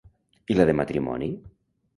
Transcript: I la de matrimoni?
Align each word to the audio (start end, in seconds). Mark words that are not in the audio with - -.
I 0.53 0.57
la 0.57 0.65
de 0.69 0.75
matrimoni? 0.81 1.31